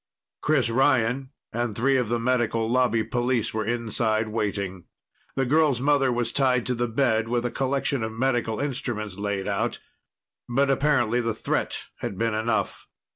Chris 0.41 0.71
Ryan, 0.71 1.29
and 1.53 1.75
three 1.75 1.95
of 1.95 2.09
the 2.09 2.17
Medical 2.19 2.67
Lobby 2.67 3.03
police 3.03 3.53
were 3.53 3.63
inside, 3.65 4.29
waiting. 4.29 4.85
The 5.35 5.45
girl's 5.45 5.79
mother 5.79 6.11
was 6.11 6.31
tied 6.31 6.65
to 6.65 6.73
the 6.73 6.87
bed, 6.87 7.27
with 7.27 7.45
a 7.45 7.51
collection 7.51 8.01
of 8.01 8.11
medical 8.11 8.59
instruments 8.59 9.17
laid 9.17 9.47
out, 9.47 9.77
but 10.49 10.71
apparently 10.71 11.21
the 11.21 11.35
threat 11.35 11.83
had 11.99 12.17
been 12.17 12.33
enough. 12.33 12.87